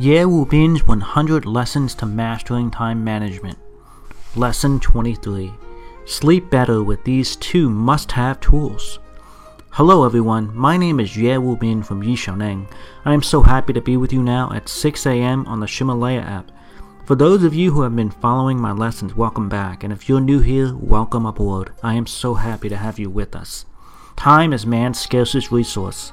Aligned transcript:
Ye 0.00 0.24
Wu 0.24 0.46
Bin's 0.46 0.86
100 0.86 1.44
Lessons 1.44 1.92
to 1.96 2.06
Mastering 2.06 2.70
Time 2.70 3.02
Management. 3.02 3.58
Lesson 4.36 4.78
23 4.78 5.52
Sleep 6.04 6.48
better 6.48 6.84
with 6.84 7.02
these 7.02 7.34
two 7.34 7.68
must 7.68 8.12
have 8.12 8.38
tools. 8.38 9.00
Hello 9.70 10.04
everyone, 10.04 10.56
my 10.56 10.76
name 10.76 11.00
is 11.00 11.16
Ye 11.16 11.36
Wu 11.36 11.56
Bin 11.56 11.82
from 11.82 12.04
Yixiaoneng. 12.04 12.70
I 13.04 13.12
am 13.12 13.24
so 13.24 13.42
happy 13.42 13.72
to 13.72 13.80
be 13.80 13.96
with 13.96 14.12
you 14.12 14.22
now 14.22 14.52
at 14.52 14.68
6 14.68 15.04
a.m. 15.04 15.44
on 15.46 15.58
the 15.58 15.66
Ximalaya 15.66 16.24
app. 16.24 16.52
For 17.04 17.16
those 17.16 17.42
of 17.42 17.52
you 17.52 17.72
who 17.72 17.82
have 17.82 17.96
been 17.96 18.12
following 18.12 18.60
my 18.60 18.70
lessons, 18.70 19.16
welcome 19.16 19.48
back, 19.48 19.82
and 19.82 19.92
if 19.92 20.08
you're 20.08 20.20
new 20.20 20.38
here, 20.38 20.76
welcome 20.76 21.26
aboard. 21.26 21.72
I 21.82 21.94
am 21.94 22.06
so 22.06 22.34
happy 22.34 22.68
to 22.68 22.76
have 22.76 23.00
you 23.00 23.10
with 23.10 23.34
us. 23.34 23.66
Time 24.16 24.52
is 24.52 24.64
man's 24.64 25.00
scarcest 25.00 25.50
resource. 25.50 26.12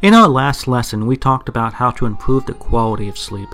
In 0.00 0.14
our 0.14 0.28
last 0.28 0.68
lesson, 0.68 1.08
we 1.08 1.16
talked 1.16 1.48
about 1.48 1.72
how 1.72 1.90
to 1.92 2.06
improve 2.06 2.46
the 2.46 2.54
quality 2.54 3.08
of 3.08 3.18
sleep. 3.18 3.48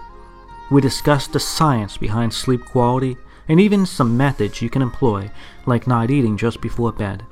We 0.71 0.83
discussed 0.83 1.33
the 1.33 1.41
science 1.41 1.97
behind 1.97 2.35
sleep 2.35 2.63
quality 2.67 3.17
and 3.49 3.59
even 3.59 3.87
some 3.87 4.19
methods 4.19 4.61
you 4.61 4.69
can 4.69 4.83
employ, 4.83 5.31
like 5.65 5.87
not 5.87 6.11
eating 6.11 6.37
just 6.37 6.61
before 6.61 6.93
bed. 6.93 7.25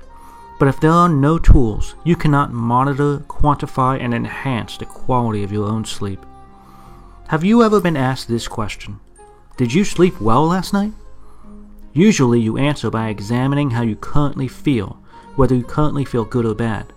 But 0.58 0.68
if 0.68 0.80
there 0.80 0.90
are 0.90 1.10
no 1.10 1.38
tools, 1.38 1.94
you 2.04 2.16
cannot 2.16 2.54
monitor, 2.54 3.18
quantify, 3.28 4.00
and 4.00 4.14
enhance 4.14 4.78
the 4.78 4.86
quality 4.86 5.44
of 5.44 5.52
your 5.52 5.68
own 5.68 5.84
sleep. 5.84 6.24
Have 7.28 7.44
you 7.44 7.62
ever 7.62 7.82
been 7.82 7.98
asked 7.98 8.28
this 8.28 8.48
question? 8.48 8.98
Did 9.58 9.74
you 9.74 9.84
sleep 9.84 10.22
well 10.22 10.46
last 10.46 10.72
night? 10.72 10.92
Usually 11.92 12.40
you 12.40 12.56
answer 12.56 12.90
by 12.90 13.08
examining 13.08 13.72
how 13.72 13.82
you 13.82 13.96
currently 13.96 14.48
feel, 14.48 14.98
whether 15.36 15.54
you 15.54 15.64
currently 15.64 16.06
feel 16.06 16.24
good 16.24 16.46
or 16.46 16.54
bad. 16.54 16.94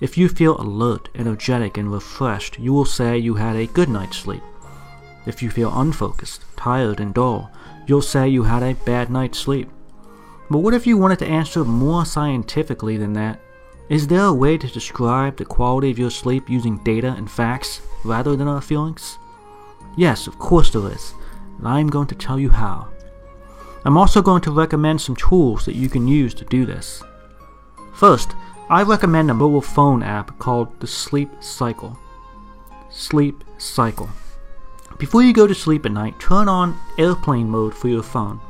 If 0.00 0.16
you 0.16 0.28
feel 0.28 0.60
alert, 0.60 1.08
energetic, 1.14 1.76
and 1.76 1.92
refreshed, 1.92 2.58
you 2.58 2.72
will 2.72 2.84
say 2.84 3.18
you 3.18 3.34
had 3.34 3.56
a 3.56 3.66
good 3.66 3.88
night's 3.88 4.18
sleep. 4.18 4.42
If 5.26 5.42
you 5.42 5.50
feel 5.50 5.76
unfocused, 5.76 6.44
tired, 6.56 7.00
and 7.00 7.12
dull, 7.12 7.50
you'll 7.86 8.02
say 8.02 8.28
you 8.28 8.44
had 8.44 8.62
a 8.62 8.74
bad 8.74 9.10
night's 9.10 9.38
sleep. 9.38 9.68
But 10.50 10.58
what 10.58 10.72
if 10.72 10.86
you 10.86 10.96
wanted 10.96 11.18
to 11.20 11.26
answer 11.26 11.64
more 11.64 12.06
scientifically 12.06 12.96
than 12.96 13.12
that? 13.14 13.40
Is 13.88 14.06
there 14.06 14.26
a 14.26 14.32
way 14.32 14.56
to 14.56 14.68
describe 14.68 15.36
the 15.36 15.44
quality 15.44 15.90
of 15.90 15.98
your 15.98 16.10
sleep 16.10 16.48
using 16.48 16.78
data 16.84 17.14
and 17.16 17.30
facts 17.30 17.80
rather 18.04 18.36
than 18.36 18.46
our 18.46 18.60
feelings? 18.60 19.18
Yes, 19.96 20.26
of 20.26 20.38
course 20.38 20.70
there 20.70 20.92
is, 20.92 21.12
and 21.58 21.66
I'm 21.66 21.88
going 21.88 22.06
to 22.08 22.14
tell 22.14 22.38
you 22.38 22.50
how. 22.50 22.88
I'm 23.84 23.96
also 23.96 24.22
going 24.22 24.42
to 24.42 24.50
recommend 24.50 25.00
some 25.00 25.16
tools 25.16 25.64
that 25.64 25.74
you 25.74 25.88
can 25.88 26.06
use 26.06 26.34
to 26.34 26.44
do 26.44 26.64
this. 26.66 27.02
First, 27.94 28.32
I 28.70 28.82
recommend 28.82 29.30
a 29.30 29.34
mobile 29.34 29.62
phone 29.62 30.02
app 30.02 30.38
called 30.38 30.78
the 30.80 30.86
Sleep 30.86 31.30
Cycle. 31.40 31.98
Sleep 32.90 33.42
Cycle. 33.56 34.10
Before 34.98 35.22
you 35.22 35.32
go 35.32 35.46
to 35.46 35.54
sleep 35.54 35.86
at 35.86 35.92
night, 35.92 36.20
turn 36.20 36.48
on 36.48 36.78
airplane 36.98 37.48
mode 37.48 37.74
for 37.74 37.88
your 37.88 38.02
phone. 38.02 38.40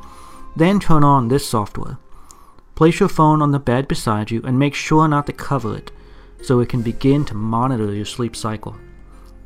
Then 0.56 0.80
turn 0.80 1.04
on 1.04 1.28
this 1.28 1.48
software. 1.48 1.98
Place 2.74 2.98
your 2.98 3.08
phone 3.08 3.40
on 3.40 3.52
the 3.52 3.60
bed 3.60 3.86
beside 3.86 4.32
you 4.32 4.42
and 4.42 4.58
make 4.58 4.74
sure 4.74 5.06
not 5.06 5.26
to 5.26 5.32
cover 5.32 5.76
it 5.76 5.92
so 6.42 6.58
it 6.58 6.68
can 6.68 6.82
begin 6.82 7.24
to 7.26 7.34
monitor 7.34 7.94
your 7.94 8.04
sleep 8.04 8.34
cycle. 8.34 8.76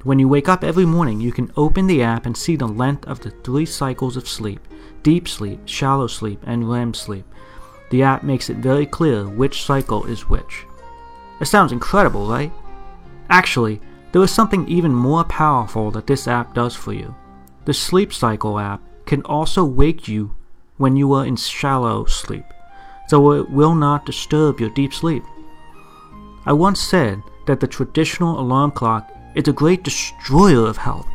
When 0.04 0.18
you 0.18 0.26
wake 0.26 0.48
up 0.48 0.64
every 0.64 0.86
morning, 0.86 1.20
you 1.20 1.32
can 1.32 1.52
open 1.54 1.86
the 1.86 2.02
app 2.02 2.24
and 2.24 2.34
see 2.34 2.56
the 2.56 2.66
length 2.66 3.06
of 3.06 3.20
the 3.20 3.30
three 3.30 3.66
cycles 3.66 4.16
of 4.16 4.26
sleep 4.26 4.60
deep 5.02 5.28
sleep, 5.28 5.60
shallow 5.66 6.06
sleep, 6.06 6.40
and 6.46 6.70
REM 6.70 6.94
sleep. 6.94 7.26
The 7.92 8.02
app 8.02 8.22
makes 8.22 8.48
it 8.48 8.56
very 8.56 8.86
clear 8.86 9.28
which 9.28 9.64
cycle 9.64 10.06
is 10.06 10.26
which. 10.26 10.64
It 11.42 11.44
sounds 11.44 11.72
incredible, 11.72 12.26
right? 12.26 12.50
Actually, 13.28 13.82
there 14.12 14.22
is 14.22 14.30
something 14.30 14.66
even 14.66 14.94
more 14.94 15.24
powerful 15.24 15.90
that 15.90 16.06
this 16.06 16.26
app 16.26 16.54
does 16.54 16.74
for 16.74 16.94
you. 16.94 17.14
The 17.66 17.74
Sleep 17.74 18.10
Cycle 18.14 18.58
app 18.58 18.80
can 19.04 19.20
also 19.24 19.62
wake 19.62 20.08
you 20.08 20.34
when 20.78 20.96
you 20.96 21.12
are 21.12 21.26
in 21.26 21.36
shallow 21.36 22.06
sleep, 22.06 22.46
so 23.08 23.32
it 23.32 23.50
will 23.50 23.74
not 23.74 24.06
disturb 24.06 24.58
your 24.58 24.70
deep 24.70 24.94
sleep. 24.94 25.22
I 26.46 26.54
once 26.54 26.80
said 26.80 27.22
that 27.46 27.60
the 27.60 27.66
traditional 27.66 28.40
alarm 28.40 28.70
clock 28.70 29.12
is 29.34 29.48
a 29.48 29.52
great 29.52 29.84
destroyer 29.84 30.66
of 30.66 30.78
health. 30.78 31.11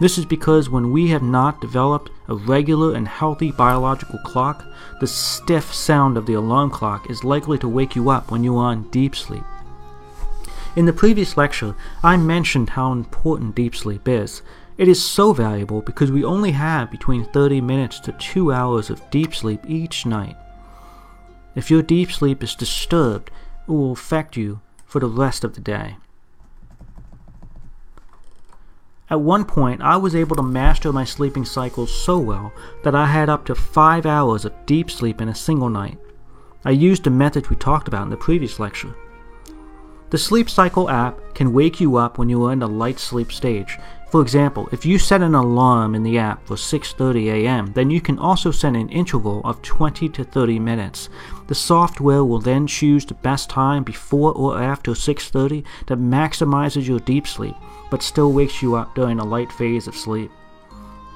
This 0.00 0.16
is 0.16 0.24
because 0.24 0.70
when 0.70 0.92
we 0.92 1.08
have 1.08 1.22
not 1.22 1.60
developed 1.60 2.10
a 2.26 2.34
regular 2.34 2.94
and 2.94 3.06
healthy 3.06 3.52
biological 3.52 4.18
clock, 4.20 4.64
the 4.98 5.06
stiff 5.06 5.74
sound 5.74 6.16
of 6.16 6.24
the 6.24 6.32
alarm 6.34 6.70
clock 6.70 7.10
is 7.10 7.22
likely 7.22 7.58
to 7.58 7.68
wake 7.68 7.94
you 7.94 8.08
up 8.08 8.30
when 8.30 8.42
you 8.42 8.56
are 8.56 8.72
in 8.72 8.88
deep 8.90 9.14
sleep. 9.14 9.44
In 10.74 10.86
the 10.86 10.92
previous 10.94 11.36
lecture, 11.36 11.74
I 12.02 12.16
mentioned 12.16 12.70
how 12.70 12.92
important 12.92 13.54
deep 13.54 13.76
sleep 13.76 14.08
is. 14.08 14.40
It 14.78 14.88
is 14.88 15.04
so 15.04 15.34
valuable 15.34 15.82
because 15.82 16.10
we 16.10 16.24
only 16.24 16.52
have 16.52 16.90
between 16.90 17.26
30 17.26 17.60
minutes 17.60 18.00
to 18.00 18.12
2 18.12 18.52
hours 18.52 18.88
of 18.88 19.10
deep 19.10 19.34
sleep 19.34 19.60
each 19.68 20.06
night. 20.06 20.36
If 21.54 21.70
your 21.70 21.82
deep 21.82 22.10
sleep 22.10 22.42
is 22.42 22.54
disturbed, 22.54 23.30
it 23.68 23.70
will 23.70 23.92
affect 23.92 24.34
you 24.34 24.60
for 24.86 24.98
the 24.98 25.08
rest 25.08 25.44
of 25.44 25.54
the 25.54 25.60
day. 25.60 25.96
At 29.10 29.20
one 29.20 29.44
point, 29.44 29.82
I 29.82 29.96
was 29.96 30.14
able 30.14 30.36
to 30.36 30.42
master 30.42 30.92
my 30.92 31.04
sleeping 31.04 31.44
cycles 31.44 31.92
so 31.92 32.16
well 32.18 32.52
that 32.84 32.94
I 32.94 33.06
had 33.06 33.28
up 33.28 33.44
to 33.46 33.56
5 33.56 34.06
hours 34.06 34.44
of 34.44 34.54
deep 34.66 34.88
sleep 34.88 35.20
in 35.20 35.28
a 35.28 35.34
single 35.34 35.68
night. 35.68 35.98
I 36.64 36.70
used 36.70 37.02
the 37.02 37.10
method 37.10 37.48
we 37.48 37.56
talked 37.56 37.88
about 37.88 38.04
in 38.04 38.10
the 38.10 38.16
previous 38.16 38.60
lecture. 38.60 38.94
The 40.10 40.18
Sleep 40.18 40.50
Cycle 40.50 40.90
app 40.90 41.20
can 41.34 41.52
wake 41.52 41.80
you 41.80 41.94
up 41.94 42.18
when 42.18 42.28
you 42.28 42.44
are 42.44 42.52
in 42.52 42.62
a 42.62 42.66
light 42.66 42.98
sleep 42.98 43.30
stage. 43.30 43.78
For 44.10 44.20
example, 44.20 44.68
if 44.72 44.84
you 44.84 44.98
set 44.98 45.22
an 45.22 45.36
alarm 45.36 45.94
in 45.94 46.02
the 46.02 46.18
app 46.18 46.44
for 46.44 46.56
6:30 46.56 47.30
a.m., 47.30 47.72
then 47.74 47.92
you 47.92 48.00
can 48.00 48.18
also 48.18 48.50
set 48.50 48.74
an 48.74 48.88
interval 48.88 49.40
of 49.44 49.62
20 49.62 50.08
to 50.08 50.24
30 50.24 50.58
minutes. 50.58 51.08
The 51.46 51.54
software 51.54 52.24
will 52.24 52.40
then 52.40 52.66
choose 52.66 53.06
the 53.06 53.14
best 53.14 53.50
time 53.50 53.84
before 53.84 54.32
or 54.32 54.60
after 54.60 54.96
6:30 54.96 55.62
that 55.86 56.00
maximizes 56.00 56.88
your 56.88 56.98
deep 56.98 57.28
sleep 57.28 57.54
but 57.88 58.02
still 58.02 58.32
wakes 58.32 58.62
you 58.62 58.74
up 58.74 58.94
during 58.96 59.20
a 59.20 59.24
light 59.24 59.52
phase 59.52 59.86
of 59.86 59.94
sleep. 59.94 60.32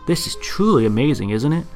This 0.06 0.28
is 0.28 0.36
truly 0.36 0.86
amazing, 0.86 1.30
isn't 1.30 1.52
it? 1.52 1.66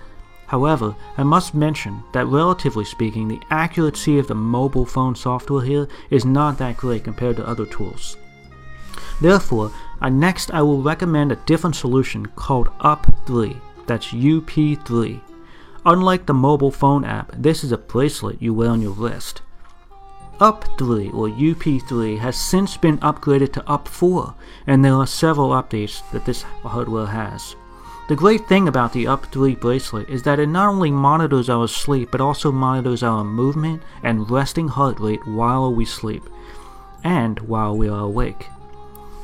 However, 0.49 0.97
I 1.17 1.23
must 1.23 1.55
mention 1.55 2.03
that 2.13 2.27
relatively 2.27 2.85
speaking, 2.85 3.29
the 3.29 3.41
accuracy 3.51 4.19
of 4.19 4.27
the 4.27 4.35
mobile 4.35 4.87
phone 4.87 5.15
software 5.15 5.63
here 5.63 5.87
is 6.11 6.25
not 6.25 6.57
that 6.59 6.79
great 6.79 7.05
compared 7.05 7.37
to 7.37 7.47
other 7.47 7.67
tools. 7.67 8.17
Therefore, 9.21 9.71
next 10.11 10.51
I 10.53 10.63
will 10.63 10.83
recommend 10.83 11.33
a 11.33 11.45
different 11.47 11.77
solution 11.77 12.27
called 12.35 12.69
UP3, 12.79 13.61
that's 13.87 14.09
UP3. 14.09 15.21
Unlike 15.85 16.27
the 16.27 16.35
mobile 16.35 16.71
phone 16.71 17.05
app, 17.05 17.33
this 17.37 17.63
is 17.63 17.73
a 17.73 17.79
bracelet 17.79 18.41
you 18.41 18.55
wear 18.55 18.71
on 18.71 18.81
your 18.81 18.93
wrist. 18.93 19.43
UP3 20.41 21.13
or 21.13 21.29
UP3 21.29 22.19
has 22.19 22.37
since 22.37 22.77
been 22.77 22.99
upgraded 22.99 23.53
to 23.53 23.61
UP4, 23.63 24.35
and 24.67 24.85
there 24.85 24.95
are 24.95 25.07
several 25.07 25.51
updates 25.51 26.01
that 26.13 26.25
this 26.25 26.43
hardware 26.43 27.07
has. 27.07 27.55
The 28.09 28.17
great 28.17 28.49
thing 28.49 28.69
about 28.69 28.95
the 28.95 29.05
UP3 29.05 29.61
bracelet 29.61 30.09
is 30.09 30.23
that 30.23 30.41
it 30.41 30.47
not 30.47 30.71
only 30.71 30.91
monitors 30.91 31.51
our 31.51 31.69
sleep 31.69 32.11
but 32.11 32.23
also 32.23 32.51
monitors 32.51 33.03
our 33.03 33.23
movement 33.23 33.83
and 34.03 34.31
resting 34.31 34.69
heart 34.69 34.99
rate 34.99 35.27
while 35.27 35.75
we 35.75 35.85
sleep 35.85 36.23
and 37.05 37.39
while 37.41 37.77
we 37.77 37.87
are 37.87 38.05
awake. 38.05 38.47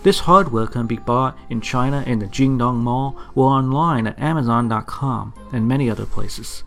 This 0.02 0.18
hardware 0.18 0.66
can 0.66 0.86
be 0.86 0.98
bought 0.98 1.38
in 1.48 1.62
China 1.62 2.04
in 2.06 2.18
the 2.18 2.26
Jingdong 2.26 2.76
Mall 2.76 3.16
or 3.34 3.48
online 3.48 4.06
at 4.06 4.18
Amazon.com 4.18 5.32
and 5.50 5.66
many 5.66 5.88
other 5.88 6.04
places. 6.04 6.62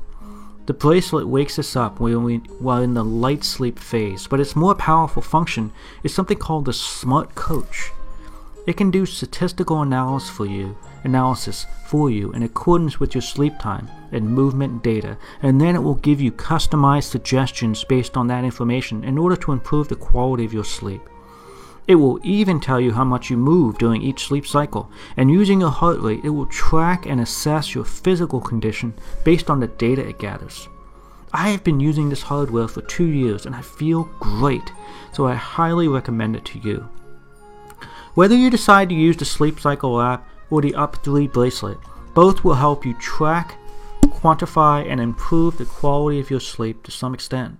The 0.65 0.73
bracelet 0.73 1.27
wakes 1.27 1.59
us 1.59 1.75
up 1.75 1.99
when 1.99 2.23
we 2.23 2.37
while 2.57 2.81
in 2.81 2.95
the 2.95 3.05
light 3.05 3.43
sleep 3.43 3.77
phase, 3.77 4.25
but 4.25 4.39
its 4.39 4.55
more 4.55 4.73
powerful 4.73 5.21
function 5.21 5.71
is 6.01 6.15
something 6.15 6.39
called 6.39 6.65
the 6.65 6.73
Smart 6.73 7.35
Coach. 7.35 7.91
It 8.67 8.75
can 8.75 8.91
do 8.91 9.05
statistical 9.05 9.81
analysis 9.81 10.29
for 10.29 10.45
you, 10.45 10.77
analysis 11.05 11.65
for 11.85 12.11
you 12.11 12.33
in 12.33 12.43
accordance 12.43 12.99
with 12.99 13.15
your 13.15 13.21
sleep 13.21 13.57
time 13.59 13.89
and 14.11 14.29
movement 14.29 14.83
data, 14.83 15.17
and 15.41 15.61
then 15.61 15.73
it 15.73 15.81
will 15.81 15.95
give 15.95 16.19
you 16.19 16.33
customized 16.33 17.05
suggestions 17.05 17.85
based 17.85 18.17
on 18.17 18.27
that 18.27 18.43
information 18.43 19.05
in 19.05 19.17
order 19.17 19.37
to 19.37 19.53
improve 19.53 19.87
the 19.87 19.95
quality 19.95 20.43
of 20.43 20.53
your 20.53 20.65
sleep. 20.65 21.01
It 21.87 21.95
will 21.95 22.19
even 22.23 22.59
tell 22.59 22.81
you 22.81 22.91
how 22.91 23.05
much 23.05 23.29
you 23.29 23.37
move 23.37 23.77
during 23.77 24.01
each 24.01 24.27
sleep 24.27 24.45
cycle, 24.45 24.91
and 25.15 25.31
using 25.31 25.61
your 25.61 25.71
heart 25.71 26.01
rate, 26.01 26.25
it 26.25 26.31
will 26.31 26.47
track 26.47 27.05
and 27.05 27.21
assess 27.21 27.73
your 27.73 27.85
physical 27.85 28.41
condition 28.41 28.93
based 29.23 29.49
on 29.49 29.61
the 29.61 29.67
data 29.67 30.05
it 30.05 30.19
gathers. 30.19 30.67
I 31.31 31.51
have 31.51 31.63
been 31.63 31.79
using 31.79 32.09
this 32.09 32.23
hardware 32.23 32.67
for 32.67 32.81
two 32.81 33.05
years 33.05 33.45
and 33.45 33.55
I 33.55 33.61
feel 33.61 34.09
great, 34.19 34.73
so 35.13 35.25
I 35.25 35.35
highly 35.35 35.87
recommend 35.87 36.35
it 36.35 36.43
to 36.45 36.59
you. 36.59 36.89
Whether 38.17 38.35
you 38.35 38.49
decide 38.49 38.89
to 38.89 38.95
use 38.95 39.15
the 39.15 39.25
Sleep 39.25 39.59
Cycle 39.59 40.01
app 40.01 40.27
or 40.49 40.59
the 40.59 40.73
Up 40.73 40.95
3 41.03 41.27
bracelet, 41.27 41.77
both 42.15 42.43
will 42.43 42.55
help 42.55 42.83
you 42.83 42.95
track, 42.95 43.59
quantify, 44.05 44.89
and 44.89 44.99
improve 44.99 45.59
the 45.59 45.65
quality 45.65 46.19
of 46.19 46.31
your 46.31 46.39
sleep 46.39 46.81
to 46.81 46.89
some 46.89 47.13
extent. 47.13 47.59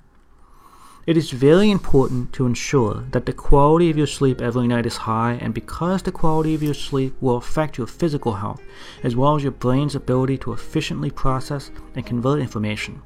It 1.06 1.15
is 1.15 1.30
very 1.30 1.69
important 1.69 2.33
to 2.33 2.48
ensure 2.48 3.04
that 3.12 3.27
the 3.27 3.33
quality 3.33 3.92
of 3.92 3.98
your 4.00 4.07
sleep 4.07 4.42
every 4.42 4.68
night 4.68 4.88
is 4.88 4.98
high, 4.98 5.33
and 5.33 5.54
because 5.54 6.01
the 6.01 6.12
quality 6.12 6.56
of 6.56 6.63
your 6.63 6.74
sleep 6.74 7.13
will 7.21 7.38
affect 7.38 7.77
your 7.77 7.86
physical 7.86 8.33
health, 8.33 8.63
as 9.04 9.15
well 9.15 9.36
as 9.36 9.44
your 9.44 9.51
brain's 9.51 9.94
ability 9.94 10.39
to 10.39 10.54
efficiently 10.54 11.12
process 11.12 11.69
and 11.94 12.04
convert 12.04 12.42
information. 12.42 13.00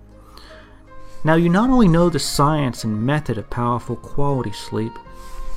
Now, 1.25 1.35
you 1.35 1.49
not 1.49 1.69
only 1.69 1.89
know 1.89 2.07
the 2.07 2.17
science 2.17 2.85
and 2.85 3.05
method 3.05 3.37
of 3.37 3.49
powerful 3.49 3.97
quality 3.97 4.53
sleep, 4.53 4.93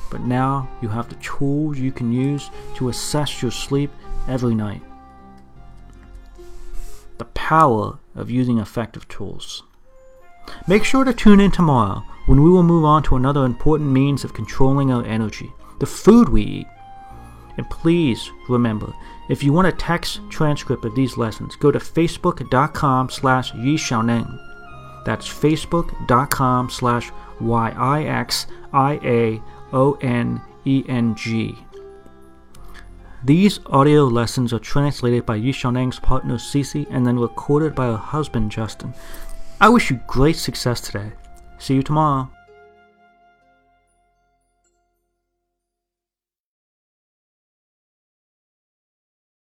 but 0.09 0.21
now 0.21 0.69
you 0.81 0.89
have 0.89 1.09
the 1.09 1.15
tools 1.15 1.77
you 1.77 1.91
can 1.91 2.11
use 2.11 2.49
to 2.75 2.89
assess 2.89 3.41
your 3.41 3.51
sleep 3.51 3.91
every 4.27 4.55
night. 4.55 4.81
The 7.17 7.25
power 7.25 7.99
of 8.15 8.29
using 8.29 8.59
effective 8.59 9.07
tools. 9.07 9.63
Make 10.67 10.83
sure 10.83 11.03
to 11.03 11.13
tune 11.13 11.39
in 11.39 11.51
tomorrow 11.51 12.03
when 12.27 12.43
we 12.43 12.49
will 12.49 12.63
move 12.63 12.85
on 12.85 13.03
to 13.03 13.15
another 13.15 13.45
important 13.45 13.89
means 13.91 14.23
of 14.23 14.33
controlling 14.33 14.91
our 14.91 15.05
energy 15.05 15.51
the 15.79 15.85
food 15.85 16.29
we 16.29 16.41
eat. 16.41 16.67
And 17.57 17.69
please 17.69 18.31
remember, 18.49 18.93
if 19.29 19.43
you 19.43 19.53
want 19.53 19.67
a 19.67 19.71
text 19.71 20.19
transcript 20.29 20.85
of 20.85 20.95
these 20.95 21.17
lessons, 21.17 21.55
go 21.55 21.71
to 21.71 21.79
facebook.com 21.79 23.09
slash 23.09 23.51
yixiaoneng. 23.53 24.39
That's 25.05 25.27
facebook.com 25.27 26.69
slash 26.69 27.11
Y-I-X-I-A-O-N-E-N-G. 29.75 31.57
These 33.23 33.59
audio 33.65 34.05
lessons 34.05 34.53
are 34.53 34.59
translated 34.59 35.25
by 35.25 35.39
Yixiaoneng's 35.39 35.99
partner 35.99 36.35
Cece 36.35 36.87
and 36.89 37.05
then 37.05 37.19
recorded 37.19 37.75
by 37.75 37.87
her 37.87 37.97
husband 37.97 38.51
Justin. 38.51 38.93
I 39.59 39.67
wish 39.69 39.89
you 39.89 39.99
great 40.07 40.37
success 40.37 40.79
today. 40.79 41.11
See 41.57 41.73
you 41.73 41.83
tomorrow. 41.83 42.29